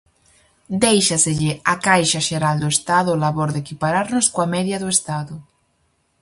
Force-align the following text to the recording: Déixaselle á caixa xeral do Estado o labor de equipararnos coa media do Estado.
Déixaselle 0.83 1.51
á 1.71 1.75
caixa 1.87 2.19
xeral 2.27 2.55
do 2.59 2.67
Estado 2.75 3.09
o 3.11 3.21
labor 3.25 3.49
de 3.51 3.61
equipararnos 3.65 4.25
coa 4.33 4.51
media 4.55 4.77
do 4.83 4.89
Estado. 4.95 5.33